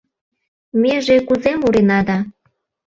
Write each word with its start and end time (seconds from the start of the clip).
Меже 0.81 1.17
кузе 1.27 1.53
мурена 1.61 1.99
да 2.07 2.17